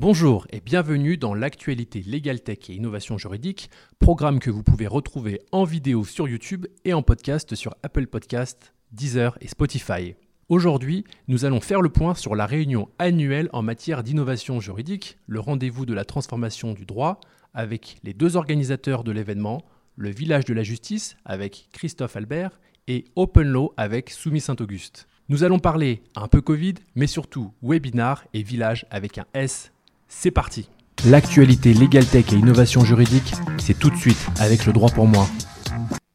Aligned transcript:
Bonjour 0.00 0.46
et 0.50 0.60
bienvenue 0.60 1.16
dans 1.16 1.34
l'actualité 1.34 2.04
Legal 2.06 2.40
Tech 2.40 2.70
et 2.70 2.74
Innovation 2.74 3.18
Juridique, 3.18 3.68
programme 3.98 4.38
que 4.38 4.48
vous 4.48 4.62
pouvez 4.62 4.86
retrouver 4.86 5.40
en 5.50 5.64
vidéo 5.64 6.04
sur 6.04 6.28
YouTube 6.28 6.66
et 6.84 6.94
en 6.94 7.02
podcast 7.02 7.56
sur 7.56 7.74
Apple 7.82 8.06
Podcast, 8.06 8.74
Deezer 8.92 9.36
et 9.40 9.48
Spotify. 9.48 10.14
Aujourd'hui, 10.48 11.02
nous 11.26 11.44
allons 11.44 11.60
faire 11.60 11.80
le 11.80 11.88
point 11.88 12.14
sur 12.14 12.36
la 12.36 12.46
réunion 12.46 12.88
annuelle 13.00 13.48
en 13.52 13.62
matière 13.62 14.04
d'innovation 14.04 14.60
juridique, 14.60 15.18
le 15.26 15.40
rendez-vous 15.40 15.84
de 15.84 15.94
la 15.94 16.04
transformation 16.04 16.74
du 16.74 16.86
droit, 16.86 17.18
avec 17.52 17.96
les 18.04 18.14
deux 18.14 18.36
organisateurs 18.36 19.02
de 19.02 19.10
l'événement, 19.10 19.64
le 19.96 20.10
Village 20.10 20.44
de 20.44 20.54
la 20.54 20.62
Justice 20.62 21.16
avec 21.24 21.70
Christophe 21.72 22.14
Albert 22.14 22.60
et 22.86 23.06
Open 23.16 23.48
Law 23.48 23.74
avec 23.76 24.10
Soumis 24.10 24.42
Saint-Auguste. 24.42 25.08
Nous 25.28 25.42
allons 25.42 25.58
parler 25.58 26.04
un 26.14 26.28
peu 26.28 26.40
Covid, 26.40 26.74
mais 26.94 27.08
surtout 27.08 27.52
webinar 27.62 28.24
et 28.32 28.44
village 28.44 28.86
avec 28.90 29.18
un 29.18 29.26
S 29.34 29.72
c'est 30.08 30.30
parti 30.30 30.68
L'actualité 31.06 31.74
Legal 31.74 32.04
Tech 32.04 32.32
et 32.32 32.36
innovation 32.36 32.84
juridique, 32.84 33.34
c'est 33.58 33.78
tout 33.78 33.90
de 33.90 33.96
suite 33.96 34.26
avec 34.40 34.66
le 34.66 34.72
droit 34.72 34.90
pour 34.90 35.06
moi. 35.06 35.28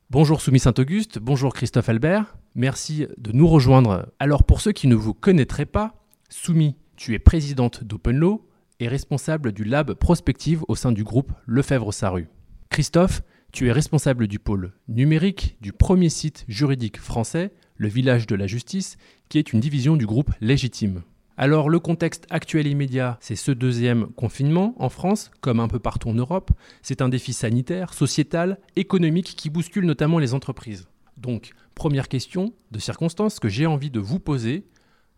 Bonjour 0.09 0.41
Soumis 0.41 0.59
Saint-Auguste, 0.59 1.19
bonjour 1.19 1.53
Christophe 1.53 1.87
Albert, 1.87 2.35
merci 2.53 3.07
de 3.17 3.31
nous 3.31 3.47
rejoindre. 3.47 4.11
Alors 4.19 4.43
pour 4.43 4.59
ceux 4.59 4.73
qui 4.73 4.87
ne 4.87 4.95
vous 4.95 5.13
connaîtraient 5.13 5.65
pas, 5.65 6.03
Soumis, 6.29 6.75
tu 6.97 7.13
es 7.13 7.19
présidente 7.19 7.83
d'OpenLaw 7.85 8.45
et 8.79 8.87
responsable 8.89 9.53
du 9.53 9.63
lab 9.63 9.93
prospective 9.93 10.65
au 10.67 10.75
sein 10.75 10.91
du 10.91 11.03
groupe 11.03 11.31
Lefebvre-Saru. 11.45 12.27
Christophe, 12.69 13.21
tu 13.53 13.67
es 13.67 13.71
responsable 13.71 14.27
du 14.27 14.39
pôle 14.39 14.73
numérique 14.89 15.57
du 15.61 15.71
premier 15.71 16.09
site 16.09 16.43
juridique 16.47 16.99
français, 16.99 17.53
le 17.77 17.87
Village 17.87 18.27
de 18.27 18.35
la 18.35 18.47
Justice, 18.47 18.97
qui 19.29 19.37
est 19.37 19.53
une 19.53 19.59
division 19.59 19.95
du 19.95 20.05
groupe 20.05 20.31
Légitime. 20.41 21.03
Alors 21.35 21.67
le 21.67 21.79
contexte 21.79 22.27
actuel 22.29 22.67
immédiat, 22.67 23.17
c'est 23.19 23.35
ce 23.35 23.51
deuxième 23.51 24.07
confinement 24.13 24.75
en 24.77 24.89
France, 24.89 25.31
comme 25.41 25.59
un 25.59 25.67
peu 25.67 25.79
partout 25.79 26.09
en 26.09 26.13
Europe. 26.13 26.51
C'est 26.83 27.01
un 27.01 27.09
défi 27.09 27.33
sanitaire, 27.33 27.95
sociétal, 27.95 28.59
économique 28.75 29.35
qui 29.35 29.49
bouscule 29.49 29.85
notamment 29.85 30.19
les 30.19 30.35
entreprises. 30.35 30.87
Donc, 31.17 31.53
première 31.73 32.07
question 32.07 32.53
de 32.69 32.77
circonstance 32.77 33.39
que 33.39 33.49
j'ai 33.49 33.65
envie 33.65 33.89
de 33.89 33.99
vous 33.99 34.19
poser, 34.19 34.67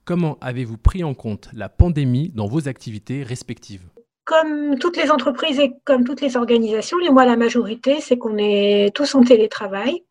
comment 0.05 0.37
avez-vous 0.39 0.77
pris 0.77 1.03
en 1.03 1.13
compte 1.13 1.49
la 1.51 1.67
pandémie 1.67 2.31
dans 2.33 2.47
vos 2.47 2.69
activités 2.69 3.21
respectives? 3.21 3.83
Comme 4.23 4.79
toutes 4.79 4.95
les 4.95 5.11
entreprises 5.11 5.59
et 5.59 5.73
comme 5.83 6.05
toutes 6.05 6.21
les 6.21 6.37
organisations, 6.37 6.97
et 7.01 7.09
moi 7.09 7.25
la 7.25 7.35
majorité, 7.35 7.99
c'est 7.99 8.17
qu'on 8.17 8.37
est 8.37 8.95
tous 8.95 9.15
en 9.15 9.21
télétravail. 9.21 10.03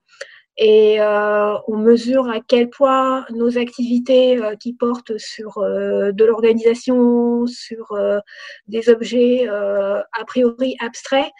Et 0.56 1.00
euh, 1.00 1.56
on 1.66 1.78
mesure 1.78 2.28
à 2.28 2.40
quel 2.40 2.70
point 2.70 3.26
nos 3.30 3.58
activités 3.58 4.40
euh, 4.40 4.54
qui 4.54 4.72
portent 4.72 5.18
sur 5.18 5.58
euh, 5.58 6.12
de 6.12 6.24
l'organisation, 6.24 7.46
sur 7.46 7.96
des 8.68 8.88
objets 8.88 9.48
a 9.48 10.24
priori 10.26 10.76
abstraits, 10.80 11.30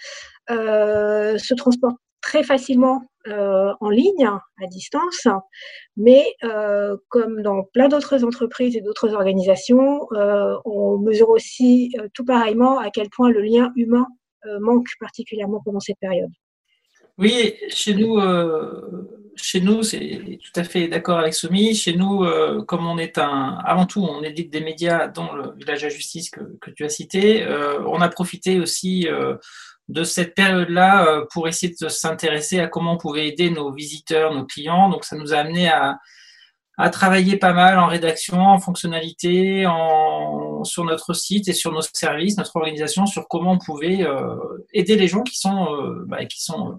se 0.49 1.55
transportent 1.55 1.99
très 2.21 2.43
facilement 2.43 3.03
en 3.27 3.89
ligne, 3.91 4.27
à 4.27 4.67
distance, 4.67 5.27
mais 5.97 6.25
comme 7.09 7.43
dans 7.43 7.65
plein 7.73 7.89
d'autres 7.89 8.25
entreprises 8.25 8.77
et 8.77 8.81
d'autres 8.81 9.15
organisations, 9.15 10.07
on 10.65 10.99
mesure 10.99 11.31
aussi 11.31 11.95
tout 12.15 12.25
pareillement 12.25 12.79
à 12.79 12.91
quel 12.91 13.09
point 13.11 13.31
le 13.31 13.43
lien 13.43 13.73
humain 13.77 14.07
manque 14.61 14.89
particulièrement 15.01 15.61
pendant 15.65 15.81
cette 15.81 15.99
période. 16.01 16.31
Oui, 17.17 17.55
chez 17.69 17.95
nous, 17.95 18.19
euh, 18.19 19.09
chez 19.37 19.61
nous, 19.61 19.85
c'est 19.85 20.39
tout 20.43 20.61
à 20.61 20.65
fait 20.65 20.89
d'accord 20.89 21.19
avec 21.21 21.33
Soumi. 21.35 21.75
Chez 21.75 21.95
nous, 21.95 22.25
euh, 22.25 22.63
comme 22.65 22.87
on 22.87 22.99
est 22.99 23.19
un, 23.19 23.59
avant 23.65 23.87
tout, 23.87 24.03
on 24.03 24.23
édite 24.25 24.53
des 24.53 24.61
médias, 24.61 25.07
dont 25.07 25.33
le 25.33 25.53
village 25.57 25.85
à 25.85 25.89
justice 25.89 26.31
que, 26.31 26.71
tu 26.73 26.85
as 26.85 26.89
cité. 26.89 27.45
Euh, 27.45 27.81
on 27.87 28.01
a 28.01 28.09
profité 28.09 28.59
aussi 28.59 29.07
de 29.89 30.03
cette 30.05 30.35
période-là 30.35 31.25
pour 31.33 31.47
essayer 31.47 31.75
de 31.81 31.89
s'intéresser 31.89 32.59
à 32.59 32.67
comment 32.69 32.95
on 32.95 32.99
pouvait 32.99 33.29
aider 33.29 33.51
nos 33.51 33.73
visiteurs, 33.73 34.35
nos 34.35 34.45
clients. 34.45 34.89
Donc, 34.89 35.05
ça 35.05 35.17
nous 35.17 35.33
a 35.35 35.39
amené 35.39 35.69
à, 35.69 35.99
à 36.79 36.91
travailler 36.91 37.37
pas 37.37 37.53
mal 37.53 37.79
en 37.79 37.87
rédaction, 37.87 38.41
en 38.41 38.59
fonctionnalité, 38.59 39.67
en, 39.67 40.65
sur 40.65 40.85
notre 40.85 41.15
site 41.15 41.49
et 41.49 41.53
sur 41.53 41.71
nos 41.73 41.83
services, 41.83 42.37
notre 42.39 42.57
organisation, 42.57 43.07
sur 43.07 43.29
comment 43.29 43.53
on 43.53 43.59
pouvait 43.59 44.05
aider 44.73 44.97
les 44.97 45.07
gens 45.09 45.23
qui 45.23 45.39
sont, 45.39 45.69
bah, 46.07 46.25
qui 46.25 46.43
sont 46.43 46.73
euh, 46.73 46.75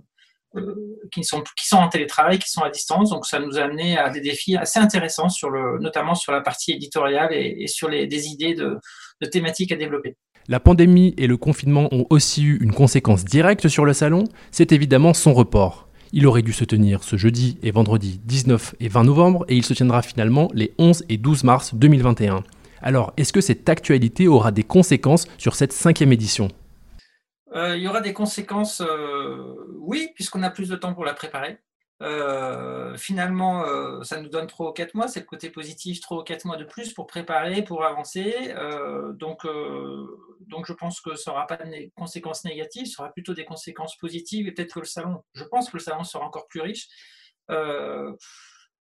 qui, 1.12 1.24
sont, 1.24 1.44
qui 1.56 1.68
sont 1.68 1.78
en 1.78 1.88
télétravail, 1.88 2.40
qui 2.40 2.50
sont 2.50 2.62
à 2.62 2.70
distance. 2.70 3.10
Donc, 3.10 3.26
ça 3.26 3.40
nous 3.40 3.58
a 3.58 3.62
amené 3.62 3.98
à 3.98 4.10
des 4.10 4.22
défis 4.22 4.56
assez 4.58 4.80
intéressants, 4.80 5.30
sur 5.30 5.50
le, 5.50 5.80
notamment 5.80 6.16
sur 6.16 6.32
la 6.32 6.42
partie 6.42 6.72
éditoriale 6.74 7.34
et, 7.34 7.68
sur 7.68 7.90
les, 7.90 8.08
des 8.08 8.28
idées 8.28 8.54
de, 8.54 8.78
de 9.22 9.28
thématiques 9.28 9.72
à 9.72 9.76
développer. 9.76 10.16
La 10.48 10.60
pandémie 10.60 11.16
et 11.18 11.28
le 11.28 11.38
confinement 11.38 11.88
ont 11.92 12.06
aussi 12.10 12.44
eu 12.44 12.58
une 12.62 12.74
conséquence 12.74 13.26
directe 13.26 13.68
sur 13.68 13.84
le 13.84 13.94
salon, 13.94 14.26
c'est 14.52 14.72
évidemment 14.72 15.14
son 15.14 15.34
report. 15.34 15.88
Il 16.14 16.28
aurait 16.28 16.44
dû 16.44 16.54
se 16.54 16.64
tenir 16.64 17.04
ce 17.04 17.18
jeudi 17.18 17.58
et 17.64 17.72
vendredi 17.72 18.22
19 18.24 18.76
et 18.80 18.88
20 18.88 19.06
novembre 19.06 19.46
et 19.50 19.56
il 19.56 19.66
se 19.66 19.74
tiendra 19.74 20.04
finalement 20.04 20.50
les 20.54 20.74
11 20.78 21.04
et 21.10 21.18
12 21.18 21.44
mars 21.44 21.74
2021. 21.74 22.44
Alors, 22.82 23.12
est-ce 23.18 23.34
que 23.34 23.42
cette 23.42 23.68
actualité 23.68 24.28
aura 24.28 24.52
des 24.52 24.64
conséquences 24.64 25.26
sur 25.40 25.56
cette 25.56 25.74
cinquième 25.74 26.14
édition? 26.14 26.48
euh, 26.48 26.65
il 27.56 27.82
y 27.82 27.88
aura 27.88 28.02
des 28.02 28.14
conséquences, 28.14 28.82
euh, 28.82 29.56
oui, 29.80 30.12
puisqu'on 30.16 30.44
a 30.44 30.50
plus 30.50 30.70
de 30.70 30.76
temps 30.76 30.94
pour 30.94 31.06
la 31.06 31.14
préparer. 31.14 31.60
Euh, 32.02 32.98
finalement, 32.98 33.64
ça 34.04 34.20
nous 34.20 34.28
donne 34.28 34.48
3 34.48 34.70
ou 34.70 34.74
4 34.74 34.94
mois, 34.96 35.08
c'est 35.08 35.22
le 35.22 35.26
côté 35.26 35.50
positif, 35.50 36.02
3 36.02 36.18
ou 36.20 36.24
4 36.24 36.44
mois 36.46 36.58
de 36.58 36.66
plus 36.66 36.94
pour 36.94 37.08
préparer, 37.08 37.64
pour 37.64 37.86
avancer. 37.86 38.54
donc, 39.14 39.48
donc, 40.42 40.66
je 40.68 40.74
pense 40.74 41.00
que 41.00 41.16
ça 41.16 41.32
n'aura 41.32 41.48
pas 41.48 41.56
de 41.56 41.92
conséquences 41.96 42.44
négatives, 42.44 42.88
ça 42.88 43.04
aura 43.04 43.14
plutôt 43.14 43.34
des 43.34 43.46
conséquences 43.46 43.96
positives 43.98 44.48
et 44.48 44.52
peut-être 44.52 44.74
que 44.74 44.80
le 44.82 44.86
salon, 44.86 45.24
je 45.34 45.46
pense 45.46 45.70
que 45.70 45.78
le 45.78 45.82
salon 45.82 46.04
sera 46.04 46.26
encore 46.26 46.48
plus 46.48 46.62
riche. 46.62 46.90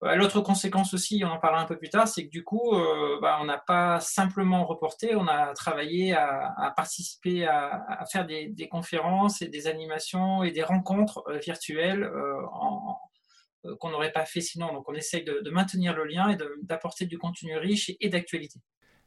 Euh, 0.02 0.16
l'autre 0.16 0.40
conséquence 0.40 0.92
aussi, 0.92 1.22
on 1.24 1.30
en 1.30 1.38
parlera 1.38 1.62
un 1.62 1.66
peu 1.66 1.78
plus 1.78 1.88
tard, 1.88 2.08
c'est 2.08 2.24
que 2.26 2.30
du 2.30 2.44
coup, 2.44 2.74
euh, 2.74 3.18
bah, 3.22 3.38
on 3.40 3.44
n'a 3.44 3.58
pas 3.58 4.00
simplement 4.00 4.66
reporté, 4.66 5.14
on 5.14 5.26
a 5.28 5.54
travaillé 5.54 6.14
à, 6.14 6.72
participer 6.76 7.46
à, 7.46 8.04
faire 8.10 8.26
des, 8.26 8.68
conférences 8.70 9.40
et 9.40 9.48
des 9.48 9.66
animations 9.66 10.42
et 10.42 10.50
des 10.50 10.62
rencontres 10.62 11.22
euh, 11.28 11.38
virtuelles 11.38 12.10
qu'on 13.80 13.88
n'aurait 13.88 14.12
pas 14.12 14.26
fait 14.26 14.42
sinon. 14.42 14.72
Donc 14.74 14.88
on 14.88 14.94
essaye 14.94 15.24
de, 15.24 15.50
maintenir 15.50 15.94
le 15.94 16.04
lien 16.04 16.28
et 16.28 16.36
d'apporter 16.62 17.06
du 17.06 17.16
contenu 17.16 17.56
riche 17.56 17.90
et, 17.98 18.08
d'actualité. 18.08 18.60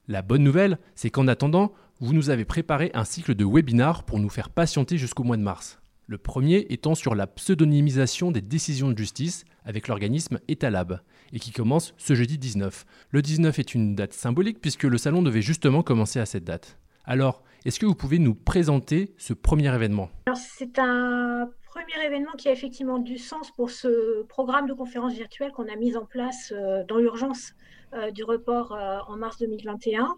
La 0.07 0.21
bonne 0.21 0.41
nouvelle, 0.41 0.79
c'est 0.95 1.09
qu'en 1.09 1.27
attendant, 1.27 1.73
vous 1.99 2.13
nous 2.13 2.29
avez 2.29 2.45
préparé 2.45 2.89
un 2.93 3.03
cycle 3.03 3.35
de 3.35 3.45
webinars 3.45 4.03
pour 4.03 4.19
nous 4.19 4.29
faire 4.29 4.49
patienter 4.49 4.97
jusqu'au 4.97 5.23
mois 5.23 5.37
de 5.37 5.43
mars. 5.43 5.79
Le 6.09 6.18
premier 6.18 6.66
étant 6.69 6.95
sur 6.95 7.16
la 7.16 7.28
pseudonymisation 7.28 8.31
des 8.31 8.40
décisions 8.40 8.90
de 8.90 8.97
justice 8.97 9.44
avec 9.66 9.90
l'organisme 9.90 10.40
Etalab 10.47 11.01
et 11.34 11.40
qui 11.40 11.51
commence 11.51 11.94
ce 11.97 12.16
jeudi 12.16 12.38
19. 12.38 12.85
Le 13.12 13.22
19 13.22 13.59
est 13.59 13.75
une 13.75 13.94
date 13.94 14.13
symbolique 14.13 14.62
puisque 14.62 14.84
le 14.84 14.97
salon 14.97 15.22
devait 15.22 15.41
justement 15.41 15.84
commencer 15.84 16.22
à 16.22 16.25
cette 16.25 16.45
date. 16.45 16.79
Alors, 17.03 17.44
est-ce 17.66 17.78
que 17.78 17.85
vous 17.85 17.94
pouvez 17.94 18.19
nous 18.19 18.35
présenter 18.35 19.16
ce 19.18 19.34
premier 19.34 19.75
événement? 19.75 20.09
C'est 20.34 20.79
un 20.79 21.50
premier 21.66 22.06
événement 22.06 22.31
qui 22.38 22.47
a 22.47 22.53
effectivement 22.53 23.00
du 23.00 23.18
sens 23.18 23.51
pour 23.51 23.69
ce 23.69 24.24
programme 24.29 24.66
de 24.66 24.74
conférence 24.74 25.13
virtuelle 25.13 25.51
qu'on 25.51 25.68
a 25.68 25.75
mis 25.75 25.97
en 25.97 26.06
place 26.06 26.53
euh, 26.56 26.85
dans 26.88 27.00
l'urgence 27.00 27.51
euh, 27.94 28.12
du 28.12 28.24
report 28.24 28.72
euh, 28.72 29.00
en 29.09 29.18
mars 29.18 29.39
2021. 29.39 30.16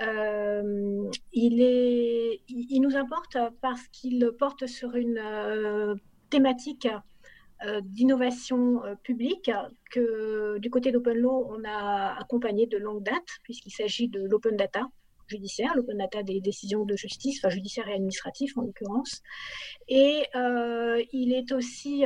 Euh, 0.00 1.10
il, 1.32 2.80
nous 2.80 2.96
importe 2.96 3.36
parce 3.60 3.86
qu'il 3.88 4.30
porte 4.38 4.66
sur 4.66 4.94
une 4.96 5.18
euh, 5.18 5.94
thématique 6.30 6.88
euh, 7.66 7.80
d'innovation 7.84 8.80
publique 9.02 9.50
que 9.90 10.58
du 10.58 10.70
côté 10.70 10.90
d'Open 10.90 11.16
Law, 11.18 11.46
on 11.50 11.62
a 11.64 12.16
accompagné 12.18 12.66
de 12.66 12.78
longue 12.78 13.02
date, 13.02 13.28
puisqu'il 13.42 13.70
s'agit 13.70 14.08
de 14.08 14.24
l'open 14.24 14.56
data 14.56 14.88
judiciaire, 15.28 15.72
l'open 15.76 15.98
data 15.98 16.22
des 16.22 16.40
décisions 16.40 16.84
de 16.84 16.96
justice, 16.96 17.38
enfin 17.38 17.50
judiciaire 17.50 17.88
et 17.88 17.94
administratif 17.94 18.56
en 18.58 18.62
l'occurrence. 18.62 19.22
Et 19.88 20.24
il 21.12 21.32
est 21.32 21.52
aussi 21.52 22.04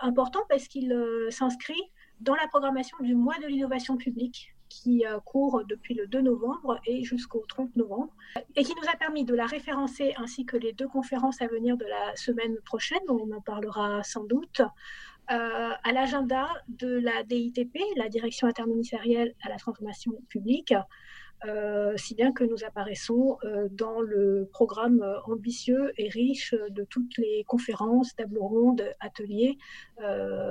important 0.00 0.40
parce 0.48 0.66
qu'il 0.66 0.92
s'inscrit 1.30 1.80
dans 2.20 2.34
la 2.34 2.48
programmation 2.48 2.96
du 3.00 3.14
mois 3.14 3.38
de 3.38 3.46
l'innovation 3.46 3.96
publique 3.96 4.55
qui 4.68 5.06
euh, 5.06 5.18
court 5.20 5.62
depuis 5.68 5.94
le 5.94 6.06
2 6.06 6.20
novembre 6.22 6.80
et 6.86 7.04
jusqu'au 7.04 7.44
30 7.48 7.76
novembre, 7.76 8.12
et 8.54 8.64
qui 8.64 8.72
nous 8.74 8.88
a 8.88 8.96
permis 8.96 9.24
de 9.24 9.34
la 9.34 9.46
référencer 9.46 10.14
ainsi 10.16 10.44
que 10.44 10.56
les 10.56 10.72
deux 10.72 10.88
conférences 10.88 11.40
à 11.42 11.46
venir 11.46 11.76
de 11.76 11.84
la 11.84 12.14
semaine 12.16 12.56
prochaine, 12.64 13.00
dont 13.06 13.20
on 13.28 13.34
en 13.34 13.40
parlera 13.40 14.02
sans 14.02 14.24
doute, 14.24 14.60
euh, 15.30 15.70
à 15.82 15.92
l'agenda 15.92 16.48
de 16.68 16.98
la 16.98 17.22
DITP, 17.24 17.78
la 17.96 18.08
Direction 18.08 18.46
interministérielle 18.46 19.34
à 19.42 19.48
la 19.48 19.56
transformation 19.56 20.12
publique, 20.28 20.74
euh, 21.44 21.96
si 21.96 22.14
bien 22.14 22.32
que 22.32 22.44
nous 22.44 22.64
apparaissons 22.64 23.38
dans 23.72 24.00
le 24.00 24.48
programme 24.52 25.04
ambitieux 25.26 25.92
et 25.98 26.08
riche 26.08 26.54
de 26.70 26.84
toutes 26.84 27.18
les 27.18 27.44
conférences, 27.46 28.14
tables 28.14 28.38
rondes, 28.38 28.88
ateliers 29.00 29.58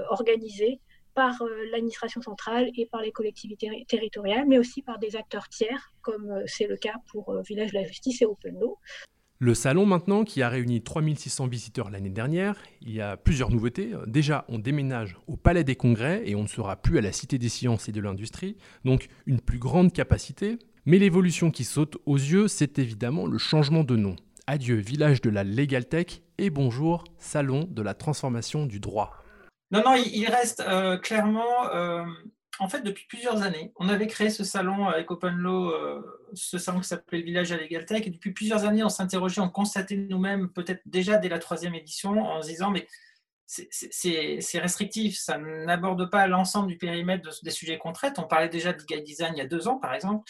organisés 0.09 0.79
par 1.15 1.41
l'administration 1.71 2.21
centrale 2.21 2.69
et 2.75 2.85
par 2.85 3.01
les 3.01 3.11
collectivités 3.11 3.85
territoriales, 3.87 4.45
mais 4.47 4.59
aussi 4.59 4.81
par 4.81 4.99
des 4.99 5.15
acteurs 5.15 5.49
tiers, 5.49 5.91
comme 6.01 6.43
c'est 6.45 6.67
le 6.67 6.77
cas 6.77 6.95
pour 7.07 7.41
Village 7.47 7.71
de 7.71 7.79
la 7.79 7.85
Justice 7.85 8.21
et 8.21 8.25
Open 8.25 8.59
Law. 8.59 8.77
Le 9.39 9.53
salon 9.53 9.85
maintenant, 9.85 10.23
qui 10.23 10.41
a 10.41 10.49
réuni 10.49 10.81
3600 10.81 11.47
visiteurs 11.47 11.89
l'année 11.89 12.09
dernière, 12.09 12.55
il 12.81 12.93
y 12.93 13.01
a 13.01 13.17
plusieurs 13.17 13.51
nouveautés. 13.51 13.91
Déjà, 14.07 14.45
on 14.47 14.59
déménage 14.59 15.17
au 15.27 15.35
Palais 15.35 15.65
des 15.65 15.75
Congrès 15.75 16.21
et 16.25 16.35
on 16.35 16.43
ne 16.43 16.47
sera 16.47 16.77
plus 16.77 16.97
à 16.97 17.01
la 17.01 17.11
Cité 17.11 17.37
des 17.37 17.49
Sciences 17.49 17.89
et 17.89 17.91
de 17.91 17.99
l'Industrie, 17.99 18.55
donc 18.85 19.07
une 19.25 19.41
plus 19.41 19.59
grande 19.59 19.91
capacité. 19.91 20.57
Mais 20.85 20.99
l'évolution 20.99 21.51
qui 21.51 21.65
saute 21.65 21.97
aux 22.05 22.15
yeux, 22.15 22.47
c'est 22.47 22.79
évidemment 22.79 23.25
le 23.25 23.37
changement 23.37 23.83
de 23.83 23.97
nom. 23.97 24.15
Adieu 24.47 24.75
village 24.75 25.19
de 25.21 25.29
la 25.29 25.43
Legal 25.43 25.85
Tech 25.85 26.21
et 26.37 26.49
bonjour 26.49 27.03
salon 27.17 27.67
de 27.69 27.81
la 27.81 27.93
transformation 27.93 28.65
du 28.65 28.79
droit. 28.79 29.24
Non, 29.71 29.81
non, 29.83 29.95
il 29.95 30.27
reste 30.27 30.61
euh, 30.61 30.97
clairement 30.97 31.69
euh, 31.73 32.05
en 32.59 32.69
fait, 32.69 32.81
depuis 32.81 33.05
plusieurs 33.07 33.41
années, 33.41 33.73
on 33.75 33.89
avait 33.89 34.07
créé 34.07 34.29
ce 34.29 34.43
salon 34.43 34.87
avec 34.87 35.11
Open 35.11 35.35
Law, 35.35 35.71
euh, 35.71 36.01
ce 36.33 36.57
salon 36.57 36.79
qui 36.79 36.87
s'appelait 36.87 37.21
Village 37.21 37.51
à 37.51 37.57
l'Égalité, 37.57 37.95
et 37.97 38.09
depuis 38.09 38.31
plusieurs 38.31 38.63
années, 38.63 38.83
on 38.83 38.89
s'interrogeait, 38.89 39.41
on 39.41 39.49
constatait 39.49 39.97
nous-mêmes, 39.97 40.49
peut-être 40.49 40.81
déjà 40.85 41.17
dès 41.17 41.27
la 41.27 41.39
troisième 41.39 41.75
édition, 41.75 42.11
en 42.11 42.41
se 42.41 42.47
disant, 42.47 42.71
mais 42.71 42.87
c'est 43.45 44.59
restrictif, 44.59 45.17
ça 45.17 45.37
n'aborde 45.37 46.09
pas 46.09 46.27
l'ensemble 46.27 46.67
du 46.67 46.77
périmètre 46.77 47.29
des 47.43 47.51
sujets 47.51 47.77
qu'on 47.77 47.91
traite. 47.91 48.17
On 48.17 48.23
parlait 48.23 48.49
déjà 48.49 48.73
de 48.73 48.81
guide 48.83 49.03
design 49.03 49.33
il 49.35 49.37
y 49.37 49.41
a 49.41 49.47
deux 49.47 49.67
ans, 49.67 49.77
par 49.77 49.93
exemple. 49.93 50.23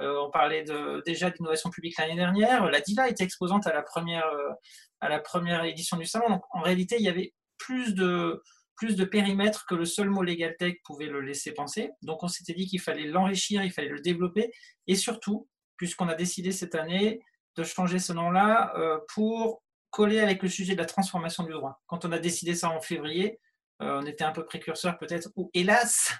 Euh, 0.00 0.22
on 0.26 0.30
parlait 0.30 0.64
déjà 1.04 1.30
d'innovation 1.30 1.68
publique 1.68 1.98
l'année 1.98 2.16
dernière. 2.16 2.70
La 2.70 2.80
DILA 2.80 3.10
était 3.10 3.24
exposante 3.24 3.66
à 3.66 3.74
la 3.74 3.82
première, 3.82 4.24
euh, 4.26 4.52
à 5.00 5.10
la 5.10 5.18
première 5.18 5.64
édition 5.64 5.98
du 5.98 6.06
salon. 6.06 6.30
Donc, 6.30 6.44
en 6.50 6.62
réalité, 6.62 6.96
il 6.98 7.04
y 7.04 7.10
avait 7.10 7.34
plus 7.58 7.94
de, 7.94 8.42
plus 8.76 8.96
de 8.96 9.04
périmètre 9.04 9.66
que 9.66 9.74
le 9.74 9.84
seul 9.84 10.08
mot 10.10 10.22
Legal 10.22 10.56
Tech 10.58 10.74
pouvait 10.84 11.06
le 11.06 11.20
laisser 11.20 11.52
penser. 11.52 11.90
Donc 12.02 12.22
on 12.22 12.28
s'était 12.28 12.54
dit 12.54 12.66
qu'il 12.66 12.80
fallait 12.80 13.06
l'enrichir, 13.06 13.62
il 13.62 13.72
fallait 13.72 13.88
le 13.88 14.00
développer, 14.00 14.50
et 14.86 14.94
surtout, 14.94 15.48
puisqu'on 15.76 16.08
a 16.08 16.14
décidé 16.14 16.52
cette 16.52 16.74
année 16.74 17.20
de 17.56 17.64
changer 17.64 17.98
ce 17.98 18.12
nom-là 18.12 18.72
euh, 18.76 18.98
pour 19.14 19.62
coller 19.90 20.20
avec 20.20 20.42
le 20.42 20.48
sujet 20.48 20.74
de 20.74 20.80
la 20.80 20.86
transformation 20.86 21.44
du 21.44 21.52
droit. 21.52 21.82
Quand 21.86 22.04
on 22.04 22.12
a 22.12 22.18
décidé 22.18 22.54
ça 22.54 22.70
en 22.70 22.80
février, 22.80 23.38
on 23.84 24.06
était 24.06 24.24
un 24.24 24.32
peu 24.32 24.44
précurseur 24.44 24.98
peut-être, 24.98 25.30
ou 25.36 25.50
hélas, 25.54 26.12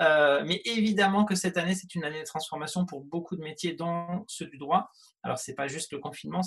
euh, 0.00 0.42
mais 0.46 0.60
évidemment 0.64 1.24
que 1.24 1.34
cette 1.34 1.56
année, 1.56 1.74
c'est 1.74 1.94
une 1.94 2.04
année 2.04 2.20
de 2.20 2.26
transformation 2.26 2.86
pour 2.86 3.02
beaucoup 3.02 3.36
de 3.36 3.42
métiers, 3.42 3.72
dont 3.72 4.24
ceux 4.28 4.46
du 4.46 4.58
droit. 4.58 4.90
Alors, 5.22 5.38
ce 5.38 5.50
n'est 5.50 5.54
pas 5.54 5.68
juste 5.68 5.92
le 5.92 5.98
confinement, 5.98 6.42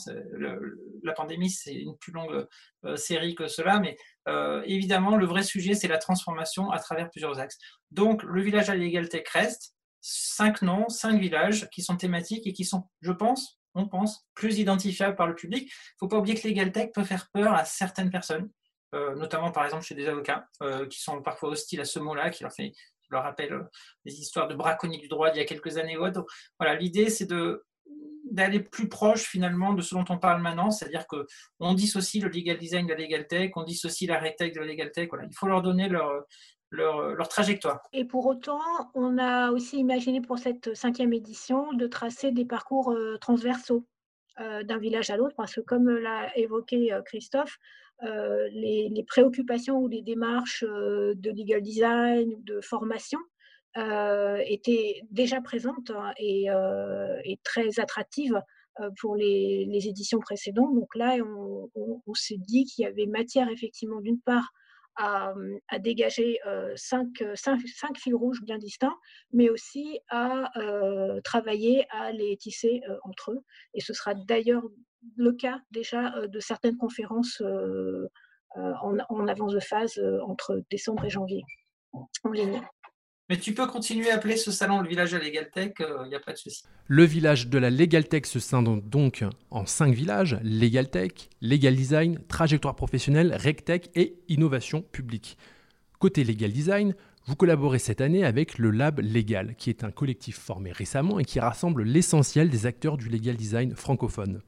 la 1.04 1.14
pandémie, 1.14 1.50
c'est 1.50 1.74
une 1.74 1.98
plus 1.98 2.14
longue 2.14 2.48
euh, 2.86 2.96
série 2.96 3.36
que 3.36 3.48
cela, 3.48 3.80
mais 3.80 3.98
évidemment, 4.66 5.18
le 5.18 5.26
vrai 5.26 5.44
sujet, 5.44 5.74
c'est 5.74 5.88
la 5.88 5.98
transformation 5.98 6.72
à 6.72 6.80
travers 6.80 7.10
plusieurs 7.10 7.40
axes. 7.40 7.58
Donc, 7.92 8.24
le 8.24 8.42
village 8.42 8.70
à 8.70 8.76
l'égalité 8.76 9.24
reste, 9.32 9.76
cinq 10.02 10.62
noms, 10.62 10.90
cinq 10.90 11.20
villages 11.20 11.70
qui 11.70 11.82
sont 11.82 11.96
thématiques 11.96 12.48
et 12.48 12.54
qui 12.54 12.66
sont, 12.66 12.90
je 13.02 13.12
pense, 13.12 13.60
on 13.76 13.88
pense, 13.88 14.26
plus 14.34 14.60
identifiables 14.60 15.16
par 15.16 15.28
le 15.28 15.36
public. 15.36 15.64
Il 15.64 15.66
ne 15.66 15.98
faut 16.00 16.08
pas 16.08 16.18
oublier 16.18 16.36
que 16.36 16.48
l'égalité 16.48 16.88
peut 16.94 17.04
faire 17.04 17.30
peur 17.34 17.54
à 17.54 17.66
certaines 17.66 18.10
personnes. 18.10 18.50
Euh, 18.94 19.16
notamment 19.16 19.52
par 19.52 19.64
exemple 19.64 19.86
chez 19.86 19.96
des 19.96 20.08
avocats 20.08 20.46
euh, 20.62 20.86
qui 20.86 21.00
sont 21.00 21.22
parfois 21.22 21.50
hostiles 21.50 21.80
à 21.80 21.86
ce 21.86 22.00
mot-là, 22.00 22.30
qui 22.30 22.44
leur, 22.44 22.52
fait, 22.52 22.74
leur 23.10 23.24
rappelle 23.24 23.54
euh, 23.54 23.64
des 24.06 24.20
histoires 24.20 24.50
de 24.50 24.56
braconniers 24.56 24.98
du 24.98 25.08
droit 25.08 25.32
d'il 25.32 25.40
y 25.40 25.42
a 25.42 25.46
quelques 25.46 25.78
années. 25.78 25.96
Voilà, 26.60 26.76
l'idée 26.76 27.10
c'est 27.10 27.28
d'aller 28.30 28.60
plus 28.60 28.90
proche 28.90 29.24
finalement 29.24 29.74
de 29.74 29.82
ce 29.82 29.96
dont 29.96 30.04
on 30.10 30.18
parle 30.18 30.42
maintenant, 30.42 30.72
c'est-à-dire 30.72 31.08
que 31.08 31.26
on 31.60 31.74
dissocie 31.74 32.22
le 32.22 32.30
legal 32.30 32.58
design 32.58 32.86
de 32.86 32.94
la 32.94 33.00
legal 33.00 33.28
tech, 33.28 33.52
on 33.56 33.64
dissocie 33.64 34.10
la 34.10 34.20
tech 34.32 34.52
de 34.52 34.60
la 34.60 34.66
legal 34.66 34.92
tech. 34.92 35.08
Voilà, 35.10 35.26
il 35.26 35.36
faut 35.36 35.48
leur 35.48 35.62
donner 35.62 35.88
leur, 35.88 36.26
leur, 36.70 37.28
trajectoire. 37.30 37.80
Et 37.94 38.04
pour 38.04 38.26
autant, 38.26 38.62
on 38.94 39.18
a 39.18 39.52
aussi 39.52 39.78
imaginé 39.78 40.20
pour 40.20 40.38
cette 40.38 40.76
cinquième 40.76 41.14
édition 41.14 41.72
de 41.74 41.88
tracer 41.88 42.32
des 42.32 42.46
parcours 42.46 42.94
transversaux 43.22 43.86
d'un 44.38 44.78
village 44.78 45.10
à 45.10 45.18
l'autre, 45.18 45.36
parce 45.36 45.56
que 45.56 45.62
comme 45.62 45.90
l'a 45.90 46.36
évoqué 46.38 46.98
Christophe, 47.06 47.58
euh, 48.04 48.50
les, 48.52 49.04
préoccupations 49.08 49.78
ou 49.78 49.88
les 49.88 50.02
démarches 50.02 50.64
euh, 50.68 51.14
de 51.16 51.30
legal 51.30 51.62
design 51.62 52.34
ou 52.34 52.42
de 52.42 52.60
formation 52.60 53.20
euh, 53.78 54.42
étaient 54.48 55.04
déjà 55.12 55.40
présentes 55.40 55.92
hein, 55.92 56.12
et, 56.18 56.48
très 57.44 57.80
attractives 57.80 58.42
pour 59.00 59.16
les, 59.16 59.88
éditions 59.88 60.20
précédentes. 60.20 60.74
Donc 60.74 60.96
là, 60.96 61.18
on, 61.76 62.14
s'est 62.16 62.40
dit 62.40 62.66
qu'il 62.66 62.84
y 62.84 62.88
avait 62.88 63.06
matière 63.06 63.50
effectivement 63.50 64.02
d'une 64.02 64.20
part 64.20 64.52
à, 65.02 65.34
dégager 65.80 66.40
cinq, 66.76 67.24
fils 67.98 68.14
rouges 68.14 68.42
bien 68.44 68.58
distincts, 68.58 68.98
mais 69.34 69.50
aussi 69.50 70.00
à 70.10 70.52
travailler 71.24 71.86
à 71.90 72.12
les 72.12 72.38
tisser 72.38 72.82
entre 73.04 73.32
eux. 73.32 73.40
Et 73.74 73.82
ce 73.82 73.94
sera 73.94 74.14
d'ailleurs 74.14 74.64
le 75.16 75.34
cas 75.34 75.60
déjà 75.72 76.16
euh, 76.16 76.28
de 76.28 76.40
certaines 76.40 76.78
conférences 76.78 77.42
euh, 77.42 78.08
euh, 78.58 78.74
en, 78.82 79.28
avance 79.28 79.54
de 79.54 79.60
phase 79.60 80.02
entre 80.26 80.62
décembre 80.70 81.06
et 81.06 81.10
janvier 81.10 81.44
en 81.94 82.32
ligne. 82.32 82.62
Mais 83.32 83.38
tu 83.38 83.54
peux 83.54 83.66
continuer 83.66 84.12
à 84.12 84.16
appeler 84.16 84.36
ce 84.36 84.52
salon 84.52 84.82
le 84.82 84.90
village 84.90 85.14
de 85.14 85.18
la 85.18 85.24
Legaltech, 85.24 85.80
il 85.80 86.10
n'y 86.10 86.16
a 86.16 86.20
pas 86.20 86.34
de 86.34 86.38
souci. 86.38 86.64
Le 86.88 87.06
village 87.06 87.48
de 87.48 87.58
la 87.60 87.70
Legaltech 87.70 88.26
se 88.26 88.40
scinde 88.40 88.82
donc 88.90 89.24
en 89.52 89.66
cinq 89.66 89.96
villages 89.96 90.38
Legaltech, 90.44 91.30
Legal 91.40 91.74
Design, 91.74 92.20
Trajectoire 92.28 92.76
professionnelle, 92.76 93.34
RegTech 93.34 93.90
et 93.96 94.18
Innovation 94.28 94.82
publique. 94.82 95.38
Côté 95.98 96.26
Legal 96.26 96.52
Design, 96.52 96.94
vous 97.26 97.38
collaborez 97.38 97.80
cette 97.80 98.02
année 98.02 98.26
avec 98.26 98.58
le 98.58 98.70
Lab 98.70 99.00
Légal, 99.00 99.56
qui 99.56 99.70
est 99.70 99.86
un 99.86 99.92
collectif 99.92 100.38
formé 100.38 100.74
récemment 100.74 101.18
et 101.18 101.24
qui 101.24 101.40
rassemble 101.40 101.84
l'essentiel 101.84 102.50
des 102.50 102.66
acteurs 102.66 102.98
du 102.98 103.08
legal 103.08 103.38
design 103.38 103.78
francophone. 103.78 104.42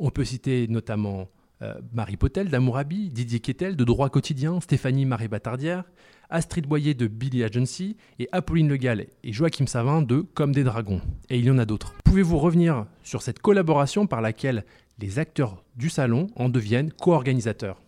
On 0.00 0.10
peut 0.10 0.24
citer 0.24 0.66
notamment 0.66 1.28
euh, 1.62 1.74
Marie 1.92 2.16
Potel 2.16 2.48
d'Amourabi, 2.48 3.08
Didier 3.10 3.38
Quetel 3.38 3.76
de 3.76 3.84
Droit 3.84 4.10
Quotidien, 4.10 4.60
Stéphanie 4.60 5.04
Marie 5.04 5.28
Batardière, 5.28 5.84
Astrid 6.30 6.66
Boyer 6.66 6.94
de 6.94 7.06
Billy 7.06 7.44
Agency 7.44 7.96
et 8.18 8.28
Apolline 8.32 8.68
Legal 8.68 9.06
et 9.22 9.32
Joachim 9.32 9.66
Savin 9.66 10.02
de 10.02 10.20
Comme 10.20 10.52
des 10.52 10.64
Dragons. 10.64 11.00
Et 11.30 11.38
il 11.38 11.44
y 11.44 11.50
en 11.50 11.58
a 11.58 11.64
d'autres. 11.64 11.94
Pouvez-vous 12.04 12.38
revenir 12.38 12.86
sur 13.02 13.22
cette 13.22 13.40
collaboration 13.40 14.06
par 14.06 14.20
laquelle 14.20 14.64
les 14.98 15.18
acteurs 15.18 15.62
du 15.76 15.90
salon 15.90 16.28
en 16.36 16.48
deviennent 16.48 16.92
co-organisateurs? 16.92 17.80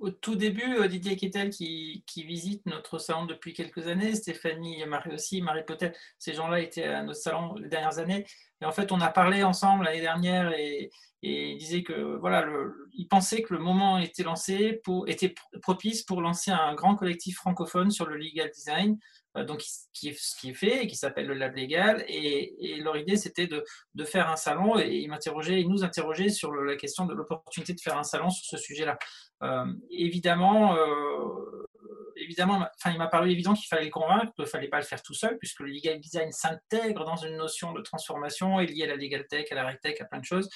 Au 0.00 0.10
tout 0.10 0.34
début, 0.34 0.76
euh, 0.76 0.88
Didier 0.88 1.16
Quetel 1.16 1.50
qui, 1.50 2.04
visite 2.16 2.64
notre 2.66 2.98
salon 2.98 3.26
depuis 3.26 3.52
quelques 3.52 3.86
années, 3.86 4.14
Stéphanie 4.14 4.80
et 4.80 4.86
Marie 4.86 5.14
aussi, 5.14 5.42
Marie 5.42 5.64
Potel, 5.64 5.94
ces 6.18 6.34
gens-là 6.34 6.60
étaient 6.60 6.84
à 6.84 7.02
notre 7.02 7.20
salon 7.20 7.54
les 7.54 7.68
dernières 7.68 7.98
années. 7.98 8.26
Et 8.60 8.64
en 8.64 8.72
fait, 8.72 8.92
on 8.92 9.00
a 9.00 9.08
parlé 9.08 9.42
ensemble 9.42 9.84
l'année 9.84 10.00
dernière 10.00 10.52
et, 10.52 10.90
et 11.22 11.52
il 11.52 11.58
disait 11.58 11.82
que 11.82 12.16
voilà, 12.16 12.42
le, 12.42 12.90
il 12.92 13.08
pensait 13.08 13.42
que 13.42 13.54
le 13.54 13.60
moment 13.60 13.98
était 13.98 14.22
lancé 14.22 14.82
était 15.06 15.34
propice 15.62 16.02
pour 16.02 16.20
lancer 16.20 16.50
un 16.50 16.74
grand 16.74 16.96
collectif 16.96 17.36
francophone 17.36 17.90
sur 17.90 18.06
le 18.06 18.16
legal 18.16 18.50
design, 18.50 18.98
donc 19.42 19.64
qui 19.92 20.14
ce 20.14 20.36
qui 20.38 20.50
est 20.50 20.54
fait 20.54 20.84
et 20.84 20.86
qui 20.86 20.94
s'appelle 20.94 21.26
le 21.26 21.34
Lab 21.34 21.56
Légal. 21.56 22.04
Et, 22.08 22.76
leur 22.80 22.96
idée, 22.96 23.16
c'était 23.16 23.48
de, 23.48 23.64
faire 24.04 24.30
un 24.30 24.36
salon 24.36 24.78
et 24.78 24.96
il 24.96 25.08
m'interrogeait, 25.08 25.60
il 25.60 25.68
nous 25.68 25.82
interrogeait 25.82 26.28
sur 26.28 26.52
la 26.52 26.76
question 26.76 27.06
de 27.06 27.14
l'opportunité 27.14 27.74
de 27.74 27.80
faire 27.80 27.98
un 27.98 28.04
salon 28.04 28.30
sur 28.30 28.44
ce 28.44 28.56
sujet-là. 28.56 28.98
Euh, 29.42 29.64
évidemment, 29.90 30.76
euh, 30.76 31.66
évidemment, 32.16 32.66
enfin, 32.76 32.92
il 32.92 32.98
m'a 32.98 33.08
paru 33.08 33.30
évident 33.30 33.54
qu'il 33.54 33.66
fallait 33.66 33.86
le 33.86 33.90
convaincre, 33.90 34.32
qu'il 34.34 34.44
ne 34.44 34.48
fallait 34.48 34.68
pas 34.68 34.78
le 34.78 34.84
faire 34.84 35.02
tout 35.02 35.14
seul, 35.14 35.36
puisque 35.38 35.60
le 35.60 35.66
legal 35.66 35.98
design 35.98 36.30
s'intègre 36.30 37.04
dans 37.04 37.16
une 37.16 37.36
notion 37.36 37.72
de 37.72 37.80
transformation, 37.80 38.60
est 38.60 38.66
lié 38.66 38.84
à 38.84 38.88
la 38.88 38.96
legal 38.96 39.26
tech, 39.26 39.50
à 39.50 39.54
la 39.54 39.74
tech, 39.76 40.00
à 40.00 40.04
plein 40.04 40.20
de 40.20 40.24
choses. 40.24 40.48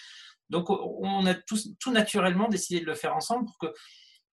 Donc, 0.51 0.71
on 0.71 1.27
a 1.27 1.35
tout 1.35 1.93
naturellement 1.93 2.49
décidé 2.49 2.81
de 2.81 2.87
le 2.87 2.95
faire 2.95 3.15
ensemble 3.15 3.47
pour 3.47 3.59
que 3.59 3.75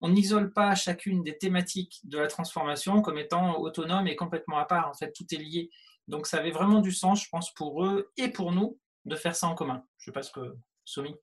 on 0.04 0.10
n'isole 0.10 0.52
pas 0.52 0.76
chacune 0.76 1.24
des 1.24 1.38
thématiques 1.38 2.02
de 2.04 2.20
la 2.20 2.28
transformation 2.28 3.02
comme 3.02 3.18
étant 3.18 3.58
autonome 3.62 4.06
et 4.06 4.18
complètement 4.18 4.58
à 4.58 4.66
part. 4.66 4.90
En 4.90 4.94
fait, 4.94 5.14
tout 5.14 5.26
est 5.32 5.38
lié. 5.38 5.70
Donc, 6.10 6.28
ça 6.28 6.38
avait 6.38 6.52
vraiment 6.52 6.82
du 6.82 6.92
sens, 6.92 7.24
je 7.24 7.30
pense, 7.30 7.54
pour 7.54 7.86
eux 7.86 8.12
et 8.18 8.28
pour 8.28 8.52
nous 8.52 8.78
de 9.06 9.16
faire 9.16 9.34
ça 9.34 9.48
en 9.48 9.56
commun. 9.56 9.82
Je 9.98 10.04
ne 10.04 10.06
sais 10.06 10.12
pas 10.12 10.22
ce 10.22 10.32
que 10.32 10.56
Somi. 10.84 11.16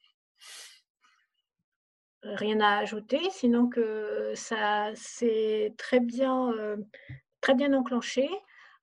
Rien 2.22 2.58
à 2.60 2.78
ajouter, 2.78 3.20
sinon 3.30 3.68
que 3.68 4.32
ça 4.34 4.90
s'est 4.94 5.75
très 5.76 6.00
bien, 6.00 6.50
euh, 6.54 6.78
très 7.42 7.54
bien 7.54 7.75
enclenché. 7.75 8.30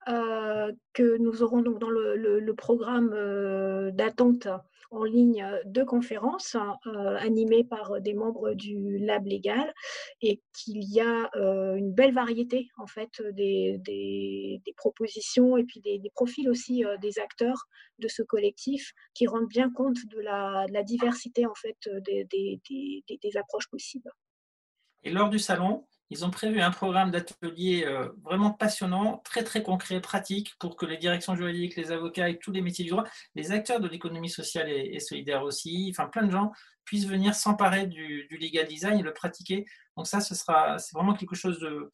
Euh, 0.06 0.72
que 0.94 1.18
nous 1.18 1.42
aurons 1.42 1.60
donc 1.60 1.80
dans 1.80 1.90
le, 1.90 2.54
programme 2.54 3.10
euh, 3.12 3.90
d'attente 3.90 4.48
en 4.90 5.04
ligne 5.04 5.46
deux 5.66 5.84
conférences 5.84 6.56
euh, 6.86 7.16
animées 7.18 7.64
par 7.64 8.00
des 8.00 8.14
membres 8.14 8.54
du 8.54 8.98
Lab 8.98 9.26
Légal 9.26 9.72
et 10.22 10.42
qu'il 10.52 10.82
y 10.84 11.00
a 11.00 11.30
une 11.34 11.92
belle 11.92 12.14
variété 12.14 12.68
en 12.78 12.86
fait 12.86 13.22
des, 13.32 14.60
propositions 14.76 15.56
et 15.56 15.64
puis 15.64 15.80
des, 15.80 16.00
profils 16.14 16.48
aussi 16.48 16.84
des 17.00 17.18
acteurs 17.18 17.66
de 17.98 18.08
ce 18.08 18.22
collectif 18.22 18.92
qui 19.14 19.26
rendent 19.26 19.48
bien 19.48 19.70
compte 19.70 19.98
de 20.06 20.20
la, 20.20 20.66
diversité 20.84 21.46
en 21.46 21.54
fait 21.54 21.76
des, 22.04 23.36
approches 23.36 23.68
possibles. 23.68 24.10
Et 25.04 25.10
lors 25.10 25.28
du 25.28 25.38
salon, 25.38 25.86
Ils 26.10 26.24
ont 26.24 26.30
prévu 26.30 26.60
un 26.60 26.70
programme 26.70 27.10
d'atelier 27.10 27.84
euh, 27.84 28.08
vraiment 28.22 28.50
passionnant, 28.50 29.20
très 29.24 29.44
très 29.44 29.62
concret, 29.62 30.00
pratique, 30.00 30.54
pour 30.58 30.76
que 30.76 30.86
les 30.86 30.96
directions 30.96 31.36
juridiques, 31.36 31.76
les 31.76 31.92
avocats 31.92 32.30
et 32.30 32.38
tous 32.38 32.50
les 32.50 32.62
métiers 32.62 32.84
du 32.84 32.90
droit, 32.90 33.04
les 33.34 33.52
acteurs 33.52 33.80
de 33.80 33.88
l'économie 33.88 34.30
sociale 34.30 34.70
et, 34.70 35.00
solidaire 35.00 35.42
aussi, 35.42 35.88
enfin 35.90 36.08
plein 36.08 36.24
de 36.24 36.30
gens 36.30 36.52
puissent 36.84 37.06
venir 37.06 37.34
s'emparer 37.34 37.86
du, 37.86 38.26
legal 38.40 38.66
design 38.66 38.98
et 38.98 39.02
le 39.02 39.12
pratiquer. 39.12 39.66
Donc 39.96 40.06
ça, 40.06 40.20
ce 40.20 40.34
sera, 40.34 40.78
c'est 40.78 40.94
vraiment 40.94 41.14
quelque 41.14 41.36
chose 41.36 41.60
de 41.60 41.90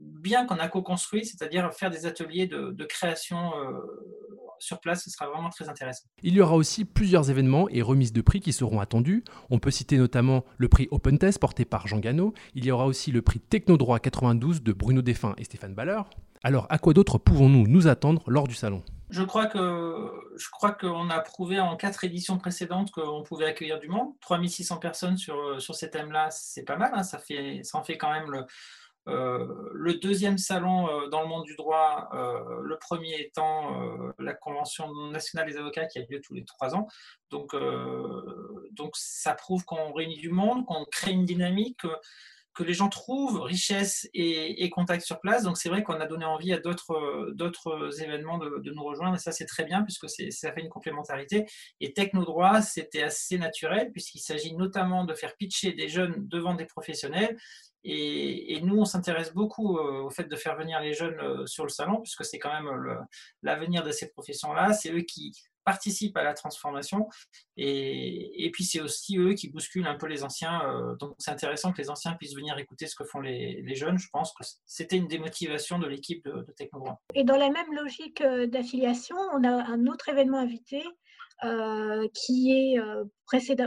bien 0.00 0.46
qu'on 0.46 0.58
a 0.58 0.68
co-construit, 0.68 1.26
c'est-à-dire 1.26 1.72
faire 1.74 1.90
des 1.90 2.06
ateliers 2.06 2.46
de, 2.46 2.84
création 2.84 3.52
euh, 3.58 3.80
sur 4.58 4.80
place, 4.80 5.04
ce 5.04 5.10
sera 5.10 5.28
vraiment 5.28 5.50
très 5.50 5.68
intéressant. 5.68 6.04
Il 6.22 6.34
y 6.34 6.40
aura 6.40 6.54
aussi 6.54 6.84
plusieurs 6.84 7.30
événements 7.30 7.68
et 7.68 7.82
remises 7.82 8.12
de 8.12 8.20
prix 8.20 8.40
qui 8.40 8.52
seront 8.52 8.80
attendus. 8.80 9.24
On 9.50 9.58
peut 9.58 9.70
citer 9.70 9.98
notamment 9.98 10.44
le 10.58 10.68
prix 10.68 10.88
Open 10.90 11.18
Test 11.18 11.38
porté 11.38 11.64
par 11.64 11.86
Jean 11.86 11.98
Gano. 11.98 12.34
Il 12.54 12.64
y 12.64 12.70
aura 12.70 12.86
aussi 12.86 13.12
le 13.12 13.22
prix 13.22 13.40
Technodroit 13.40 14.00
92 14.00 14.62
de 14.62 14.72
Bruno 14.72 15.02
Défunt 15.02 15.34
et 15.38 15.44
Stéphane 15.44 15.74
Baller. 15.74 16.00
Alors, 16.42 16.66
à 16.70 16.78
quoi 16.78 16.92
d'autre 16.92 17.18
pouvons-nous 17.18 17.66
nous 17.66 17.88
attendre 17.88 18.22
lors 18.26 18.46
du 18.46 18.54
salon? 18.54 18.82
Je 19.08 19.22
crois 19.22 19.46
que 19.46 20.10
je 20.36 20.48
crois 20.50 20.72
qu'on 20.72 21.10
a 21.10 21.20
prouvé 21.20 21.60
en 21.60 21.76
quatre 21.76 22.02
éditions 22.04 22.38
précédentes 22.38 22.90
qu'on 22.90 23.22
pouvait 23.22 23.46
accueillir 23.46 23.78
du 23.78 23.88
monde. 23.88 24.08
3600 24.20 24.78
personnes 24.78 25.16
sur, 25.16 25.60
sur 25.60 25.74
ces 25.76 25.90
thèmes-là, 25.90 26.28
c'est 26.30 26.64
pas 26.64 26.76
mal. 26.76 26.90
Hein. 26.94 27.04
ça, 27.04 27.18
fait, 27.18 27.60
ça 27.62 27.78
en 27.78 27.84
fait 27.84 27.96
quand 27.96 28.10
même 28.10 28.30
le, 28.30 28.44
le 29.06 29.94
deuxième 29.94 30.38
salon 30.38 30.88
euh, 30.88 31.08
dans 31.08 31.22
le 31.22 31.28
monde 31.28 31.44
du 31.44 31.54
droit, 31.54 32.08
euh, 32.12 32.60
le 32.62 32.78
premier 32.78 33.20
étant 33.20 34.12
la 34.18 34.34
Convention 34.34 34.92
nationale 35.10 35.48
des 35.48 35.56
avocats 35.56 35.86
qui 35.86 35.98
a 35.98 36.02
lieu 36.08 36.20
tous 36.20 36.34
les 36.34 36.44
trois 36.44 36.74
ans. 36.74 36.88
Donc, 37.30 37.54
donc 38.72 38.92
ça 38.94 39.34
prouve 39.34 39.64
qu'on 39.64 39.92
réunit 39.92 40.16
du 40.16 40.30
monde, 40.30 40.64
qu'on 40.66 40.84
crée 40.84 41.12
une 41.12 41.24
dynamique, 41.24 41.80
que, 42.54 42.62
les 42.62 42.72
gens 42.72 42.88
trouvent 42.88 43.42
richesse 43.42 44.08
et, 44.14 44.64
et 44.64 44.70
contact 44.70 45.04
sur 45.04 45.20
place. 45.20 45.42
Donc 45.42 45.58
c'est 45.58 45.68
vrai 45.68 45.82
qu'on 45.82 46.00
a 46.00 46.06
donné 46.06 46.24
envie 46.24 46.54
à 46.54 46.58
d'autres 46.58 48.00
événements 48.00 48.38
de, 48.38 48.60
de, 48.62 48.70
nous 48.72 48.82
rejoindre 48.82 49.16
et 49.16 49.18
ça 49.18 49.30
c'est 49.30 49.44
très 49.44 49.64
bien 49.64 49.82
puisque 49.82 50.08
ça 50.08 50.52
fait 50.52 50.60
une 50.62 50.70
complémentarité. 50.70 51.44
Et 51.80 51.92
Technodroit, 51.92 52.62
c'était 52.62 53.02
assez 53.02 53.36
naturel 53.36 53.92
puisqu'il 53.92 54.20
s'agit 54.20 54.54
notamment 54.54 55.04
de 55.04 55.12
faire 55.12 55.36
pitcher 55.36 55.72
des 55.72 55.88
jeunes 55.88 56.26
devant 56.28 56.54
des 56.54 56.64
professionnels 56.64 57.36
et, 57.88 58.60
nous, 58.62 58.78
on 58.78 58.84
s'intéresse 58.84 59.32
beaucoup 59.32 59.78
euh, 59.78 60.02
au 60.02 60.10
fait 60.10 60.24
de 60.24 60.36
faire 60.36 60.56
venir 60.56 60.80
les 60.80 60.92
jeunes 60.92 61.18
euh, 61.20 61.46
sur 61.46 61.62
le 61.62 61.68
salon, 61.68 62.00
puisque 62.00 62.24
c'est 62.24 62.38
quand 62.38 62.52
même 62.52 63.06
l'avenir 63.42 63.84
de 63.84 63.92
ces 63.92 64.08
professions-là. 64.08 64.72
C'est 64.72 64.90
eux 64.90 65.02
qui 65.02 65.32
participent 65.64 66.16
à 66.16 66.24
la 66.24 66.34
transformation. 66.34 67.08
Et, 67.56 68.50
puis, 68.52 68.64
c'est 68.64 68.80
aussi 68.80 69.18
eux 69.18 69.34
qui 69.34 69.50
bousculent 69.50 69.86
un 69.86 69.96
peu 69.96 70.06
les 70.06 70.24
anciens. 70.24 70.62
Euh, 70.64 70.96
donc, 70.96 71.14
c'est 71.18 71.30
intéressant 71.30 71.72
que 71.72 71.80
les 71.80 71.90
anciens 71.90 72.14
puissent 72.14 72.34
venir 72.34 72.58
écouter 72.58 72.88
ce 72.88 72.96
que 72.96 73.04
font 73.04 73.20
les, 73.20 73.74
jeunes. 73.76 73.98
Je 73.98 74.08
pense 74.12 74.32
que 74.32 74.44
c'était 74.64 74.96
une 74.96 75.08
des 75.08 75.18
motivations 75.18 75.78
de 75.78 75.86
l'équipe 75.86 76.24
de, 76.24 76.32
de 76.32 76.54
Et 77.14 77.24
dans 77.24 77.36
la 77.36 77.50
même 77.50 77.72
logique 77.72 78.22
d'affiliation, 78.22 79.16
on 79.32 79.44
a 79.44 79.50
un 79.50 79.86
autre 79.86 80.08
événement 80.08 80.38
invité 80.38 80.82
euh, 81.44 82.06
euh, 82.06 82.08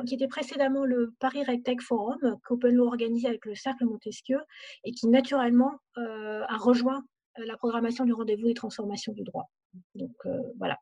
qui 0.06 0.16
était 0.16 0.28
précédemment 0.28 0.86
le 0.86 1.14
Paris 1.20 1.44
RegTech 1.44 1.82
Forum, 1.82 2.38
qu'Open 2.46 2.74
Law 2.76 2.88
organisé 2.88 3.28
avec 3.28 3.46
le 3.46 3.56
Cercle 3.56 3.86
Montesquieu, 3.86 4.40
et 4.84 4.92
qui 4.92 5.08
naturellement 5.08 5.74
euh, 5.98 6.44
a 6.48 6.58
rejoint 6.58 7.04
la 7.38 7.56
programmation 7.58 8.06
du 8.06 8.14
rendez-vous 8.14 8.48
des 8.48 8.54
transformations 8.54 9.14
du 9.14 9.24
droit. 9.24 9.50
Donc 9.96 10.16
voilà, 10.58 10.78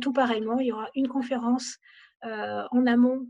tout 0.00 0.12
pareillement, 0.12 0.58
il 0.58 0.68
y 0.68 0.72
aura 0.72 0.88
une 0.94 1.08
conférence 1.08 1.76
en 2.22 2.86
amont, 2.86 3.28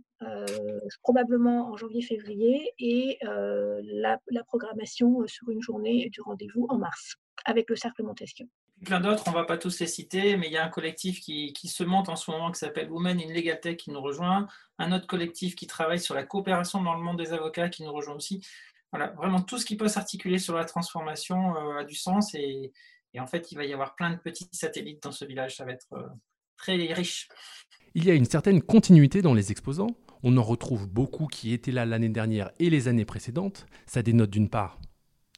probablement 1.03 1.71
en 1.71 1.77
janvier-février, 1.77 2.73
et 2.79 3.19
la, 3.23 4.19
programmation 4.47 5.27
sur 5.27 5.51
une 5.51 5.61
journée 5.61 6.09
du 6.11 6.23
rendez-vous 6.23 6.67
en 6.71 6.79
mars, 6.79 7.17
avec 7.45 7.69
le 7.69 7.77
Cercle 7.77 8.03
Montesquieu 8.03 8.47
plein 8.85 9.01
d'autres, 9.01 9.25
on 9.27 9.31
ne 9.31 9.37
va 9.37 9.45
pas 9.45 9.59
tous 9.59 9.81
les 9.81 9.87
citer, 9.87 10.37
mais 10.37 10.47
il 10.47 10.53
y 10.53 10.57
a 10.57 10.65
un 10.65 10.69
collectif 10.69 11.21
qui, 11.21 11.55
se 11.65 11.85
monte 11.85 12.09
en 12.09 12.17
ce 12.17 12.31
moment 12.31 12.51
qui 12.51 12.59
s'appelle 12.59 12.91
Women 12.91 13.21
in 13.21 13.33
Legal 13.33 13.61
Tech 13.61 13.77
qui 13.77 13.91
nous 13.91 14.01
rejoint, 14.01 14.49
un 14.79 14.93
autre 14.93 15.07
collectif 15.07 15.55
qui 15.55 15.67
travaille 15.67 16.01
sur 16.01 16.15
la 16.15 16.23
coopération 16.23 16.83
dans 16.83 16.95
le 16.95 17.03
monde 17.03 17.19
des 17.19 17.33
avocats 17.33 17.69
qui 17.69 17.83
nous 17.83 17.93
rejoint 17.93 18.15
aussi. 18.15 18.45
Voilà, 18.93 19.09
vraiment 19.13 19.41
tout 19.41 19.59
ce 19.59 19.65
qui 19.65 19.77
peut 19.77 19.89
s'articuler 19.89 20.39
sur 20.39 20.57
la 20.57 20.65
transformation 20.65 21.57
euh, 21.57 21.81
a 21.81 21.85
du 21.85 21.95
sens 21.95 22.35
et, 22.35 22.73
en 23.19 23.27
fait, 23.27 23.53
il 23.53 23.57
va 23.57 23.65
y 23.65 23.73
avoir 23.73 23.95
plein 23.95 24.11
de 24.11 24.17
petits 24.17 24.49
satellites 24.53 25.03
dans 25.03 25.13
ce 25.13 25.25
village, 25.25 25.57
ça 25.57 25.65
va 25.65 25.73
être 25.73 25.93
euh, 25.93 26.07
très 26.57 26.75
riche. 26.93 27.29
Il 27.95 28.05
y 28.05 28.11
a 28.11 28.15
une 28.15 28.25
certaine 28.25 28.63
continuité 28.63 29.23
dans 29.23 29.35
les 29.35 29.51
exposants. 29.51 29.97
On 30.23 30.37
en 30.37 30.43
retrouve 30.43 30.89
beaucoup 30.89 31.27
qui 31.27 31.53
étaient 31.53 31.73
là 31.73 31.87
l'année 31.87 32.09
dernière 32.09 32.51
et 32.59 32.71
les 32.71 32.89
années 32.89 33.05
précédentes. 33.05 33.67
Ça 33.87 34.03
dénote 34.03 34.31
d'une 34.31 34.51
part 34.51 34.79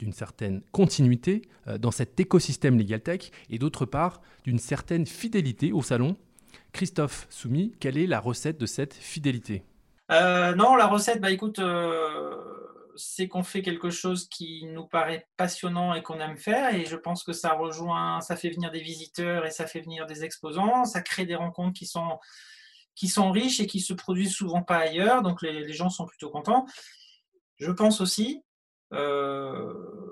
d'une 0.02 0.12
certaine 0.12 0.62
continuité 0.72 1.42
euh, 1.68 1.78
dans 1.78 1.92
cet 1.92 2.18
écosystème 2.18 2.76
LegalTech 2.76 3.30
et 3.50 3.58
d'autre 3.58 3.86
part 3.86 4.20
d'une 4.42 4.58
certaine 4.58 5.06
fidélité 5.06 5.70
au 5.70 5.80
salon. 5.80 6.16
Christophe 6.72 7.28
Soumis, 7.30 7.72
quelle 7.78 7.96
est 7.96 8.08
la 8.08 8.18
recette 8.18 8.58
de 8.58 8.66
cette 8.66 8.94
fidélité? 8.94 9.62
Euh, 10.10 10.56
Non, 10.56 10.74
la 10.74 10.88
recette, 10.88 11.20
bah 11.20 11.30
écoute, 11.30 11.60
euh, 11.60 12.34
c'est 12.96 13.28
qu'on 13.28 13.44
fait 13.44 13.62
quelque 13.62 13.90
chose 13.90 14.28
qui 14.28 14.64
nous 14.66 14.86
paraît 14.86 15.28
passionnant 15.36 15.94
et 15.94 16.02
qu'on 16.02 16.18
aime 16.18 16.36
faire 16.36 16.74
et 16.74 16.84
je 16.84 16.96
pense 16.96 17.22
que 17.22 17.32
ça 17.32 17.52
rejoint, 17.52 18.20
ça 18.20 18.34
fait 18.34 18.50
venir 18.50 18.72
des 18.72 18.80
visiteurs 18.80 19.46
et 19.46 19.52
ça 19.52 19.68
fait 19.68 19.82
venir 19.82 20.06
des 20.06 20.24
exposants, 20.24 20.84
ça 20.84 21.00
crée 21.00 21.26
des 21.26 21.36
rencontres 21.36 21.74
qui 21.74 21.86
sont, 21.86 23.30
riches 23.30 23.60
et 23.60 23.68
qui 23.68 23.78
se 23.78 23.94
produisent 23.94 24.34
souvent 24.34 24.62
pas 24.62 24.78
ailleurs, 24.78 25.22
donc 25.22 25.42
les, 25.42 25.72
gens 25.72 25.90
sont 25.90 26.06
plutôt 26.06 26.28
contents. 26.28 26.66
Je 27.58 27.70
pense 27.70 28.00
aussi 28.00 28.42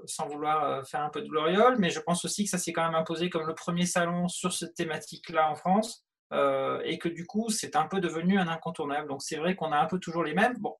sans 0.06 0.26
vouloir 0.28 0.64
euh, 0.64 0.82
faire 0.82 1.02
un 1.02 1.10
peu 1.10 1.22
de 1.22 1.28
gloriole, 1.28 1.76
mais 1.78 1.90
je 1.90 2.00
pense 2.00 2.24
aussi 2.24 2.44
que 2.44 2.50
ça 2.50 2.58
s'est 2.58 2.72
quand 2.72 2.84
même 2.84 2.94
imposé 2.94 3.30
comme 3.30 3.46
le 3.46 3.54
premier 3.54 3.86
salon 3.86 4.28
sur 4.28 4.52
cette 4.52 4.74
thématique-là 4.74 5.50
en 5.50 5.54
France, 5.54 6.04
euh, 6.32 6.80
et 6.84 6.98
que 6.98 7.08
du 7.08 7.26
coup, 7.26 7.50
c'est 7.50 7.76
un 7.76 7.86
peu 7.86 8.00
devenu 8.00 8.38
un 8.38 8.48
incontournable. 8.48 9.08
Donc 9.08 9.22
c'est 9.22 9.36
vrai 9.36 9.54
qu'on 9.54 9.72
a 9.72 9.78
un 9.78 9.86
peu 9.86 9.98
toujours 9.98 10.24
les 10.24 10.34
mêmes. 10.34 10.56
Bon, 10.58 10.76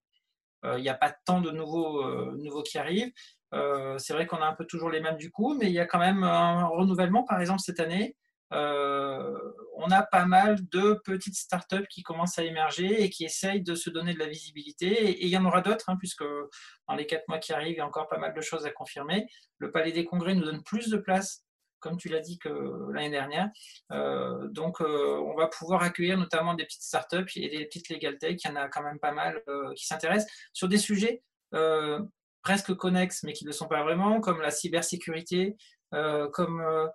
il 0.65 0.83
n'y 0.83 0.91
a 0.91 0.95
pas 0.95 1.15
tant 1.25 1.41
de 1.41 1.51
nouveaux, 1.51 2.05
nouveaux 2.37 2.63
qui 2.63 2.77
arrivent. 2.77 3.13
c'est 3.99 4.13
vrai 4.13 4.27
qu'on 4.27 4.37
a 4.37 4.47
un 4.47 4.55
peu 4.55 4.67
toujours 4.67 4.91
les 4.91 5.01
mêmes 5.01 5.17
du 5.17 5.31
coup, 5.31 5.55
mais 5.55 5.67
il 5.67 5.73
y 5.73 5.81
a 5.81 5.87
quand 5.87 5.99
même 5.99 6.23
un 6.23 6.67
renouvellement, 6.67 7.25
par 7.25 7.41
exemple, 7.41 7.61
cette 7.61 7.81
année. 7.81 8.15
Euh, 8.53 9.39
on 9.77 9.91
a 9.91 10.03
pas 10.03 10.27
mal 10.27 10.57
de 10.71 11.01
petites 11.05 11.37
startups 11.37 11.87
qui 11.89 12.03
commencent 12.03 12.39
à 12.39 12.45
émerger 12.45 13.03
et 13.03 13.11
qui 13.11 13.25
essayent 13.25 13.63
de 13.63 13.75
se 13.75 13.91
donner 13.91 14.15
de 14.15 14.19
la 14.19 14.27
visibilité. 14.27 14.87
Et, 14.87 15.25
il 15.25 15.29
y 15.29 15.37
en 15.37 15.45
aura 15.45 15.61
d'autres, 15.61 15.89
hein, 15.89 15.97
puisque 15.97 16.25
dans 16.89 16.95
les 16.95 17.07
quatre 17.07 17.29
mois 17.29 17.39
qui 17.39 17.53
arrivent, 17.53 17.75
il 17.75 17.79
y 17.79 17.81
a 17.81 17.87
encore 17.87 18.09
pas 18.09 18.19
mal 18.19 18.35
de 18.35 18.41
choses 18.41 18.67
à 18.67 18.71
confirmer. 18.71 19.27
Le 19.59 19.71
Palais 19.71 19.93
des 19.93 20.05
Congrès 20.05 20.35
nous 20.35 20.45
donne 20.45 20.63
plus 20.63 20.89
de 20.89 20.97
place 20.97 21.45
comme 21.79 21.97
tu 21.97 22.11
l'as 22.11 22.21
dit 22.21 22.39
que 22.39 22.93
l'année 22.93 23.09
dernière. 23.09 23.49
Euh, 23.91 24.49
donc, 24.49 24.83
euh, 24.83 25.17
on 25.17 25.35
va 25.35 25.47
pouvoir 25.47 25.83
accueillir 25.83 26.19
notamment 26.19 26.53
des 26.53 26.65
petites 26.65 26.83
startups 26.83 27.33
et 27.37 27.49
des 27.49 27.65
petites 27.65 27.89
legal 27.89 28.19
tech. 28.19 28.37
Il 28.45 28.49
y 28.49 28.51
en 28.51 28.57
a 28.57 28.69
quand 28.69 28.83
même 28.83 28.99
pas 28.99 29.13
mal 29.13 29.43
qui 29.75 29.87
s'intéressent 29.87 30.31
sur 30.53 30.69
des 30.69 30.77
sujets 30.77 31.23
presque 32.43 32.75
connexes, 32.75 33.23
mais 33.23 33.33
qui 33.33 33.45
ne 33.45 33.49
le 33.49 33.55
sont 33.55 33.67
pas 33.67 33.83
vraiment, 33.83 34.21
comme 34.21 34.43
la 34.43 34.51
cybersécurité, 34.51 35.57
comme 35.91 36.91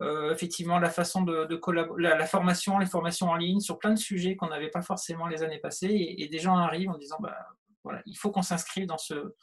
euh, 0.00 0.32
effectivement 0.32 0.78
la 0.78 0.90
façon 0.90 1.22
de, 1.22 1.46
de 1.46 1.60
la, 1.98 2.26
formation, 2.26 2.78
les 2.78 2.86
formations 2.86 3.28
en 3.28 3.36
ligne 3.36 3.60
sur 3.60 3.78
plein 3.78 3.90
de 3.90 3.98
sujets 3.98 4.36
qu'on 4.36 4.48
n'avait 4.48 4.70
pas 4.70 4.82
forcément 4.82 5.26
les 5.26 5.42
années 5.42 5.58
passées 5.58 6.14
et, 6.18 6.28
des 6.28 6.38
gens 6.38 6.56
arrivent 6.56 6.90
en 6.90 6.98
disant 6.98 7.16
bah, 7.20 7.36
voilà, 7.82 8.00
il 8.06 8.16
faut 8.16 8.30
qu'on 8.30 8.42
s'inscrive 8.42 8.86
dans, 8.86 8.98
ce, 8.98 9.34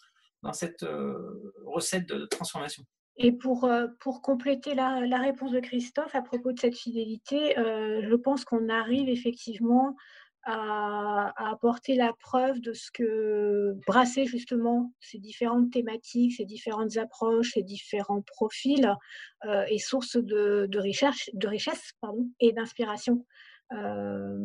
dans 0.43 0.53
cette 0.53 0.83
euh, 0.83 1.53
recette 1.65 2.07
de 2.07 2.25
transformation. 2.25 2.83
Et 3.17 3.31
pour, 3.31 3.65
euh, 3.65 3.87
pour 3.99 4.21
compléter 4.21 4.75
la, 4.75 4.99
réponse 5.19 5.51
de 5.51 5.59
Christophe 5.59 6.15
à 6.15 6.21
propos 6.21 6.51
de 6.51 6.59
cette 6.59 6.77
fidélité, 6.77 7.53
je 7.57 8.15
pense 8.15 8.45
qu'on 8.45 8.69
arrive 8.69 9.09
effectivement 9.09 9.95
à, 10.45 11.33
apporter 11.51 11.95
la 11.95 12.13
preuve 12.13 12.61
de 12.61 12.73
ce 12.73 12.91
que 12.91 13.75
brasser 13.87 14.25
justement 14.25 14.93
ces 14.99 15.17
différentes 15.17 15.71
thématiques, 15.71 16.33
ces 16.33 16.45
différentes 16.45 16.97
approches, 16.97 17.53
ces 17.53 17.63
différents 17.63 18.21
profils 18.21 18.93
euh, 19.45 19.63
est 19.63 19.79
source 19.79 20.17
de, 20.17 20.77
richesse 20.77 21.31
et 22.39 22.53
d'inspiration. 22.53 23.25
Euh, 23.73 24.37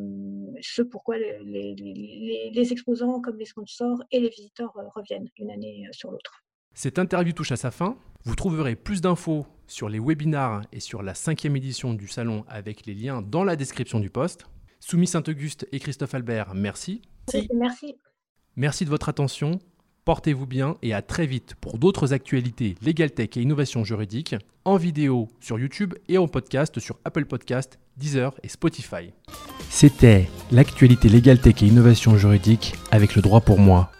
ce 0.62 0.80
pourquoi 0.80 1.19
les, 1.19 1.75
les, 1.75 2.73
exposants 2.73 3.21
comme 3.21 3.37
les 3.37 3.45
sponsors 3.45 4.02
et 4.11 4.19
les 4.19 4.30
visiteurs 4.30 4.75
euh, 4.78 4.88
reviennent 4.95 5.28
une 5.37 5.50
année 5.50 5.87
sur 5.92 6.11
l'autre. 6.11 6.42
Cette 6.73 6.99
interview 6.99 7.35
touche 7.35 7.52
à 7.52 7.57
sa 7.57 7.71
fin. 7.71 7.99
Vous 8.25 8.35
trouverez 8.35 8.76
plus 8.76 9.02
d'infos 9.02 9.47
sur 9.66 9.90
les 9.90 9.99
webinars 9.99 10.62
et 10.73 10.80
sur 10.80 11.02
la 11.02 11.14
cinquième 11.14 11.57
édition 11.57 11.92
du 11.92 12.09
salon 12.09 12.45
avec 12.49 12.87
les 12.87 12.95
liens 12.95 13.21
dans 13.21 13.45
la 13.45 13.57
description 13.57 14.00
du 14.00 14.09
poste. 14.09 14.47
Soumis 14.80 15.06
Saint-Auguste 15.06 15.68
et 15.72 15.78
Christophe 15.78 16.14
Albert, 16.14 16.54
merci. 16.54 17.02
Merci. 17.54 17.96
Merci 18.56 18.84
de 18.87 18.90
votre 18.90 19.10
attention. 19.10 19.60
Portez-vous 20.06 20.46
bien 20.46 20.76
et 20.82 20.94
à 20.94 21.02
très 21.02 21.26
vite 21.26 21.54
pour 21.60 21.78
d'autres 21.78 22.14
actualités 22.14 22.75
Legal 22.82 23.10
Tech 23.10 23.28
et 23.37 23.42
innovation 23.42 23.84
juridique 23.84 24.34
en 24.64 24.76
vidéo 24.76 25.28
sur 25.38 25.58
YouTube 25.58 25.94
et 26.08 26.16
en 26.16 26.26
podcast 26.26 26.80
sur 26.80 26.99
Apple 27.04 27.26
Podcast, 27.26 27.78
Deezer 27.99 28.34
et 28.42 28.49
Spotify. 28.49 29.12
C'était 29.68 30.28
l'actualité 30.50 31.10
Legal 31.10 31.38
Tech 31.38 31.62
et 31.62 31.66
innovation 31.66 32.16
juridique 32.16 32.75
avec 32.90 33.14
le 33.14 33.22
droit 33.22 33.42
pour 33.42 33.58
moi. 33.60 33.92